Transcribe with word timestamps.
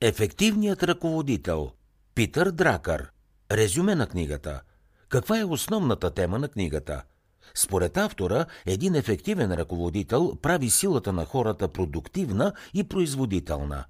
Ефективният 0.00 0.82
ръководител 0.82 1.70
Питър 2.14 2.50
Дракър 2.50 3.10
Резюме 3.52 3.94
на 3.94 4.06
книгата 4.06 4.60
Каква 5.08 5.38
е 5.38 5.44
основната 5.44 6.10
тема 6.10 6.38
на 6.38 6.48
книгата? 6.48 7.02
Според 7.54 7.96
автора, 7.96 8.46
един 8.66 8.94
ефективен 8.94 9.52
ръководител 9.52 10.36
прави 10.42 10.70
силата 10.70 11.12
на 11.12 11.24
хората 11.24 11.68
продуктивна 11.68 12.52
и 12.74 12.84
производителна. 12.84 13.84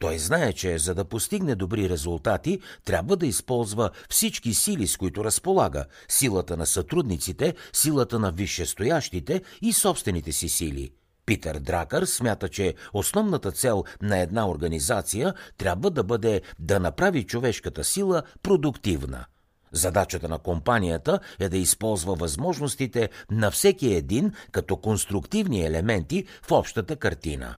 Той 0.00 0.18
знае, 0.18 0.52
че 0.52 0.78
за 0.78 0.94
да 0.94 1.04
постигне 1.04 1.54
добри 1.54 1.88
резултати, 1.88 2.60
трябва 2.84 3.16
да 3.16 3.26
използва 3.26 3.90
всички 4.10 4.54
сили, 4.54 4.86
с 4.86 4.96
които 4.96 5.24
разполага– 5.24 5.84
силата 6.08 6.56
на 6.56 6.66
сътрудниците, 6.66 7.54
силата 7.72 8.18
на 8.18 8.32
висшестоящите 8.32 9.42
и 9.60 9.72
собствените 9.72 10.32
си 10.32 10.48
сили– 10.48 10.90
Питър 11.26 11.58
Дракър 11.58 12.04
смята, 12.04 12.48
че 12.48 12.74
основната 12.92 13.52
цел 13.52 13.84
на 14.02 14.18
една 14.18 14.48
организация 14.48 15.34
трябва 15.58 15.90
да 15.90 16.04
бъде 16.04 16.42
да 16.58 16.80
направи 16.80 17.24
човешката 17.24 17.84
сила 17.84 18.22
продуктивна. 18.42 19.24
Задачата 19.72 20.28
на 20.28 20.38
компанията 20.38 21.20
е 21.38 21.48
да 21.48 21.56
използва 21.56 22.14
възможностите 22.14 23.08
на 23.30 23.50
всеки 23.50 23.94
един 23.94 24.32
като 24.52 24.76
конструктивни 24.76 25.66
елементи 25.66 26.26
в 26.42 26.52
общата 26.52 26.96
картина. 26.96 27.56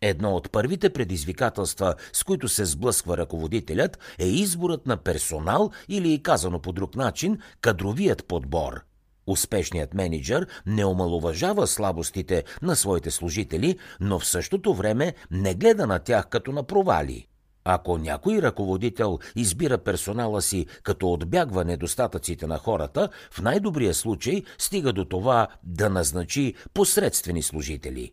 Едно 0.00 0.36
от 0.36 0.50
първите 0.50 0.90
предизвикателства, 0.90 1.94
с 2.12 2.24
които 2.24 2.48
се 2.48 2.64
сблъсква 2.64 3.16
ръководителят, 3.16 3.98
е 4.18 4.26
изборът 4.26 4.86
на 4.86 4.96
персонал 4.96 5.70
или, 5.88 6.22
казано 6.22 6.60
по 6.60 6.72
друг 6.72 6.96
начин, 6.96 7.38
кадровият 7.60 8.26
подбор– 8.26 8.80
Успешният 9.28 9.94
менеджер 9.94 10.46
не 10.66 10.84
омалуважава 10.84 11.66
слабостите 11.66 12.44
на 12.62 12.76
своите 12.76 13.10
служители, 13.10 13.78
но 14.00 14.18
в 14.18 14.26
същото 14.26 14.74
време 14.74 15.14
не 15.30 15.54
гледа 15.54 15.86
на 15.86 15.98
тях 15.98 16.28
като 16.28 16.52
на 16.52 16.62
провали. 16.62 17.26
Ако 17.64 17.98
някой 17.98 18.42
ръководител 18.42 19.18
избира 19.36 19.78
персонала 19.78 20.42
си 20.42 20.66
като 20.82 21.12
отбягва 21.12 21.64
недостатъците 21.64 22.46
на 22.46 22.58
хората, 22.58 23.08
в 23.30 23.40
най-добрия 23.40 23.94
случай 23.94 24.42
стига 24.58 24.92
до 24.92 25.04
това 25.04 25.48
да 25.62 25.90
назначи 25.90 26.54
посредствени 26.74 27.42
служители. 27.42 28.12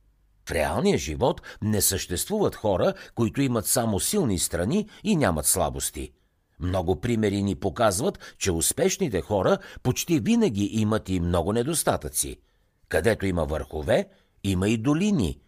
В 0.50 0.52
реалния 0.52 0.98
живот 0.98 1.42
не 1.62 1.82
съществуват 1.82 2.56
хора, 2.56 2.94
които 3.16 3.42
имат 3.42 3.66
само 3.66 4.00
силни 4.00 4.40
страни 4.40 4.90
и 5.04 5.16
нямат 5.16 5.46
слабости– 5.46 6.12
много 6.60 7.02
примери 7.02 7.44
ни 7.44 7.56
показват, 7.56 8.36
че 8.38 8.52
успешните 8.52 9.22
хора 9.22 9.58
почти 9.84 10.20
винаги 10.20 10.70
имат 10.72 11.10
и 11.10 11.20
много 11.20 11.54
недостатъци. 11.54 12.38
Където 12.90 13.26
има 13.26 13.46
върхове, 13.46 14.10
има 14.44 14.70
и 14.70 14.78
долини. 14.78 15.40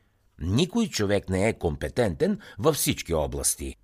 Никой 0.42 0.88
човек 0.88 1.30
не 1.30 1.48
е 1.48 1.54
компетентен 1.54 2.40
във 2.60 2.76
всички 2.76 3.14
области. 3.14 3.76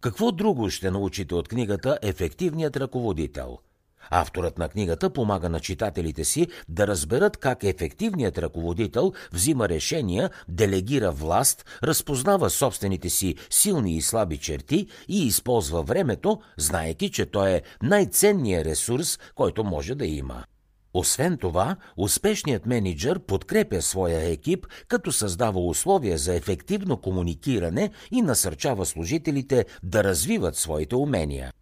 Какво 0.00 0.32
друго 0.32 0.70
ще 0.70 0.90
научите 0.90 1.34
от 1.34 1.48
книгата 1.48 1.98
Ефективният 2.02 2.76
ръководител– 2.76 3.58
Авторът 4.10 4.58
на 4.58 4.68
книгата 4.68 5.10
помага 5.10 5.48
на 5.48 5.60
читателите 5.60 6.24
си 6.24 6.46
да 6.68 6.86
разберат 6.86 7.36
как 7.36 7.64
ефективният 7.64 8.38
ръководител 8.38 9.12
взима 9.32 9.68
решения, 9.68 10.30
делегира 10.48 11.12
власт, 11.12 11.64
разпознава 11.82 12.50
собствените 12.50 13.10
си 13.10 13.34
силни 13.50 13.96
и 13.96 14.02
слаби 14.02 14.38
черти 14.38 14.86
и 15.08 15.26
използва 15.26 15.82
времето, 15.82 16.40
знаеки, 16.56 17.10
че 17.10 17.26
той 17.26 17.50
е 17.50 17.62
най-ценният 17.82 18.66
ресурс, 18.66 19.18
който 19.34 19.64
може 19.64 19.94
да 19.94 20.06
има. 20.06 20.44
Освен 20.94 21.38
това, 21.38 21.76
успешният 21.96 22.66
менеджер 22.66 23.18
подкрепя 23.18 23.82
своя 23.82 24.30
екип, 24.30 24.66
като 24.88 25.12
създава 25.12 25.60
условия 25.60 26.18
за 26.18 26.34
ефективно 26.34 26.96
комуникиране 26.96 27.90
и 28.10 28.22
насърчава 28.22 28.86
служителите 28.86 29.64
да 29.82 30.04
развиват 30.04 30.56
своите 30.56 30.96
умения. 30.96 31.52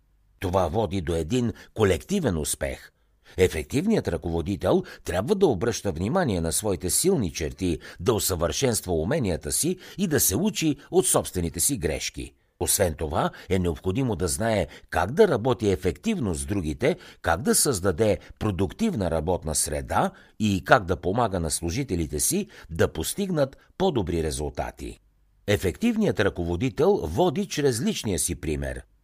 Това 0.40 0.68
води 0.68 1.00
до 1.00 1.14
един 1.14 1.52
колективен 1.74 2.38
успех. 2.38 2.92
Ефективният 3.36 4.08
ръководител 4.08 4.82
трябва 5.04 5.34
да 5.34 5.46
обръща 5.46 5.92
внимание 5.92 6.40
на 6.40 6.52
своите 6.52 6.90
силни 6.90 7.32
черти, 7.32 7.78
да 8.00 8.14
усъвършенства 8.14 8.92
уменията 8.92 9.52
си 9.52 9.76
и 9.98 10.06
да 10.06 10.20
се 10.20 10.36
учи 10.36 10.76
от 10.90 11.06
собствените 11.06 11.60
си 11.60 11.76
грешки. 11.76 12.32
Освен 12.60 12.94
това, 12.94 13.30
е 13.48 13.58
необходимо 13.58 14.16
да 14.16 14.28
знае 14.28 14.66
как 14.90 15.12
да 15.12 15.28
работи 15.28 15.70
ефективно 15.70 16.34
с 16.34 16.44
другите, 16.44 16.96
как 17.22 17.42
да 17.42 17.54
създаде 17.54 18.18
продуктивна 18.38 19.10
работна 19.10 19.54
среда 19.54 20.10
и 20.38 20.62
как 20.64 20.84
да 20.84 20.96
помага 20.96 21.40
на 21.40 21.50
служителите 21.50 22.20
си 22.20 22.48
да 22.70 22.92
постигнат 22.92 23.56
по-добри 23.78 24.22
резултати. 24.22 25.00
Ефективният 25.46 26.20
ръководител 26.20 27.00
води 27.02 27.46
чрез 27.46 27.80
личния 27.80 28.18
си 28.18 28.34
пример– 28.34 28.82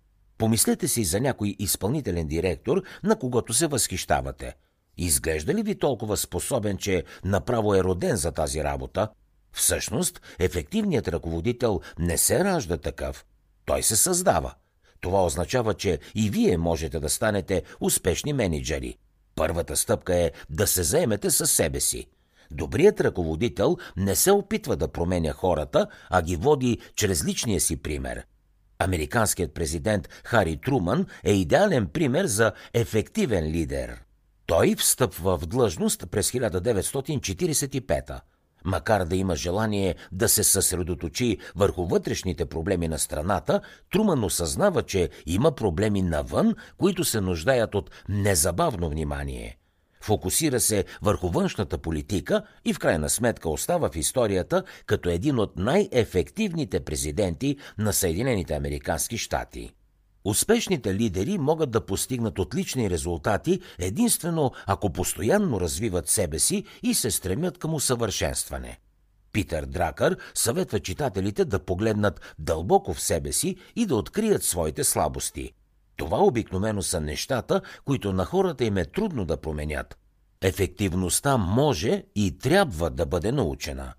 Помислете 0.43 0.89
си 0.89 1.05
за 1.05 1.21
някой 1.21 1.57
изпълнителен 1.59 2.27
директор, 2.27 2.83
на 3.05 3.19
когото 3.19 3.55
се 3.55 3.67
възхищавате. 3.67 4.55
Изглежда 4.97 5.55
ли 5.55 5.63
ви 5.63 5.79
толкова 5.79 6.17
способен, 6.17 6.77
че 6.77 7.05
направо 7.25 7.75
е 7.75 7.85
роден 7.85 8.17
за 8.17 8.33
тази 8.33 8.65
работа? 8.65 9.09
Всъщност, 9.53 10.21
ефективният 10.39 11.09
ръководител 11.09 11.81
не 11.99 12.19
се 12.19 12.45
ражда 12.45 12.77
такъв. 12.77 13.25
Той 13.65 13.83
се 13.83 13.97
създава. 13.97 14.55
Това 15.01 15.25
означава, 15.25 15.75
че 15.75 15.99
и 16.15 16.31
вие 16.31 16.57
можете 16.57 17.01
да 17.01 17.09
станете 17.09 17.63
успешни 17.81 18.33
менеджери. 18.33 18.97
Първата 19.35 19.77
стъпка 19.77 20.17
е 20.17 20.33
да 20.51 20.67
се 20.67 20.83
заемете 20.83 21.31
със 21.31 21.51
себе 21.51 21.81
си. 21.81 22.07
Добрият 22.51 23.01
ръководител 23.01 23.77
не 23.97 24.15
се 24.15 24.31
опитва 24.33 24.77
да 24.77 24.89
променя 24.89 25.33
хората, 25.33 25.87
а 26.11 26.23
ги 26.23 26.37
води 26.37 26.79
чрез 26.97 27.25
личния 27.25 27.61
си 27.61 27.77
пример. 27.77 28.25
Американският 28.85 29.55
президент 29.55 30.09
Хари 30.25 30.57
Труман 30.57 31.07
е 31.25 31.33
идеален 31.33 31.87
пример 31.87 32.27
за 32.27 32.53
ефективен 32.75 33.45
лидер. 33.45 34.03
Той 34.47 34.75
встъпва 34.79 35.39
в 35.39 35.47
длъжност 35.47 36.05
през 36.11 36.31
1945 36.31 38.21
Макар 38.65 39.05
да 39.05 39.17
има 39.17 39.37
желание 39.37 39.95
да 40.13 40.29
се 40.29 40.45
съсредоточи 40.45 41.39
върху 41.57 41.87
вътрешните 41.87 42.47
проблеми 42.47 42.89
на 42.89 42.99
страната, 42.99 43.61
Труман 43.93 44.25
осъзнава, 44.25 44.83
че 44.83 45.11
има 45.27 45.53
проблеми 45.53 46.03
навън, 46.03 46.55
които 46.79 47.05
се 47.05 47.21
нуждаят 47.21 47.75
от 47.75 47.91
незабавно 48.09 48.91
внимание– 48.91 49.59
Фокусира 50.03 50.61
се 50.61 50.85
върху 51.03 51.29
външната 51.29 51.79
политика 51.79 52.43
и 52.65 52.75
в 52.75 52.79
крайна 52.79 53.11
сметка 53.11 53.49
остава 53.49 53.91
в 53.91 53.97
историята 53.97 54.63
като 54.87 55.09
един 55.09 55.39
от 55.39 55.57
най-ефективните 55.57 56.81
президенти 56.81 57.57
на 57.79 57.93
Съединените 57.93 58.55
Американски 58.55 59.19
щати. 59.19 59.71
Успешните 60.25 60.95
лидери 60.95 61.39
могат 61.39 61.71
да 61.71 61.87
постигнат 61.87 62.39
отлични 62.39 62.91
резултати 62.91 63.61
единствено 63.79 64.51
ако 64.67 64.93
постоянно 64.93 65.61
развиват 65.61 66.09
себе 66.09 66.39
си 66.39 66.65
и 66.83 66.95
се 66.95 67.11
стремят 67.11 67.59
към 67.59 67.75
усъвършенстване. 67.75 68.79
Питър 69.33 69.65
Дракър 69.65 70.17
съветва 70.35 70.81
читателите 70.81 71.45
да 71.45 71.59
погледнат 71.59 72.35
дълбоко 72.39 72.95
в 72.95 73.01
себе 73.01 73.33
си 73.33 73.57
и 73.77 73.87
да 73.87 73.97
открият 73.97 74.43
своите 74.43 74.85
слабости– 74.85 75.53
това 75.97 76.19
обикновено 76.19 76.83
са 76.83 77.01
нещата, 77.01 77.61
които 77.85 78.13
на 78.13 78.25
хората 78.25 78.65
им 78.65 78.77
е 78.77 78.85
трудно 78.85 79.25
да 79.25 79.37
променят. 79.37 79.99
Ефективността 80.43 81.37
може 81.37 82.05
и 82.15 82.39
трябва 82.39 82.91
да 82.91 83.07
бъде 83.07 83.33
научена. 83.33 83.93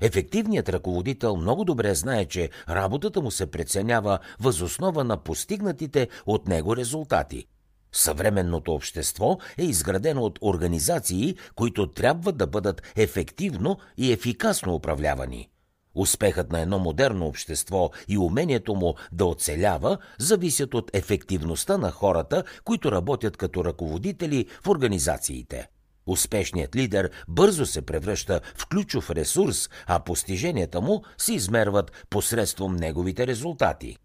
Ефективният 0.00 0.68
ръководител 0.68 1.36
много 1.36 1.64
добре 1.64 1.94
знае, 1.94 2.24
че 2.24 2.50
работата 2.68 3.20
му 3.20 3.30
се 3.30 3.50
преценява 3.50 4.18
възоснова 4.40 5.04
на 5.04 5.16
постигнатите 5.16 6.08
от 6.26 6.48
него 6.48 6.76
резултати. 6.76 7.46
Съвременното 7.92 8.74
общество 8.74 9.38
е 9.58 9.64
изградено 9.64 10.22
от 10.22 10.38
организации, 10.42 11.36
които 11.54 11.86
трябва 11.86 12.32
да 12.32 12.46
бъдат 12.46 12.82
ефективно 12.96 13.78
и 13.96 14.12
ефикасно 14.12 14.74
управлявани– 14.74 15.48
Успехът 15.94 16.52
на 16.52 16.60
едно 16.60 16.78
модерно 16.78 17.26
общество 17.26 17.90
и 18.08 18.18
умението 18.18 18.74
му 18.74 18.94
да 19.12 19.24
оцелява 19.24 19.98
зависят 20.18 20.74
от 20.74 20.90
ефективността 20.92 21.78
на 21.78 21.90
хората, 21.90 22.44
които 22.64 22.92
работят 22.92 23.36
като 23.36 23.64
ръководители 23.64 24.46
в 24.64 24.68
организациите. 24.68 25.68
Успешният 26.06 26.76
лидер 26.76 27.10
бързо 27.28 27.66
се 27.66 27.82
превръща 27.82 28.40
в 28.56 28.66
ключов 28.68 29.10
ресурс, 29.10 29.70
а 29.86 30.00
постиженията 30.00 30.80
му 30.80 31.02
се 31.18 31.34
измерват 31.34 32.06
посредством 32.10 32.76
неговите 32.76 33.26
резултати. 33.26 33.96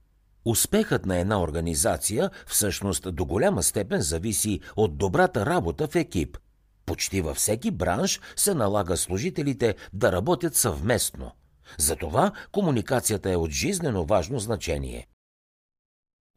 Успехът 0.45 1.05
на 1.05 1.17
една 1.17 1.41
организация 1.41 2.29
всъщност 2.47 3.15
до 3.15 3.25
голяма 3.25 3.63
степен 3.63 4.01
зависи 4.01 4.59
от 4.75 4.97
добрата 4.97 5.45
работа 5.45 5.87
в 5.87 5.95
екип. 5.95 6.37
Почти 6.85 7.21
във 7.21 7.37
всеки 7.37 7.71
бранш 7.71 8.19
се 8.35 8.53
налага 8.53 8.97
служителите 8.97 9.75
да 9.93 10.11
работят 10.11 10.55
съвместно– 10.55 11.31
затова 11.77 12.31
комуникацията 12.51 13.31
е 13.31 13.35
от 13.35 13.51
жизнено 13.51 14.05
важно 14.05 14.39
значение. 14.39 15.07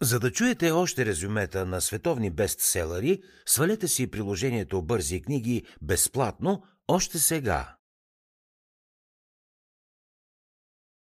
За 0.03 0.21
да 0.21 0.33
чуете 0.33 0.71
още 0.71 1.07
резюмета 1.07 1.67
на 1.67 1.81
световни 1.81 2.31
бестселери, 2.31 3.23
свалете 3.47 3.89
си 3.89 4.11
приложението 4.11 4.83
Бързи 4.83 5.23
книги 5.23 5.65
безплатно 5.83 6.63
още 6.89 7.19
сега. 7.19 7.78